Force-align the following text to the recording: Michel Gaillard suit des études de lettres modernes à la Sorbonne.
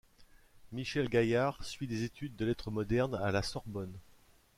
Michel 0.71 1.09
Gaillard 1.09 1.63
suit 1.63 1.85
des 1.85 2.01
études 2.01 2.35
de 2.35 2.43
lettres 2.43 2.71
modernes 2.71 3.13
à 3.21 3.29
la 3.31 3.43
Sorbonne. 3.43 3.93